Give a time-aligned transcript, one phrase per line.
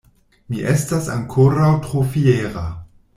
[0.53, 2.65] Mi estas ankoraŭ tro fiera!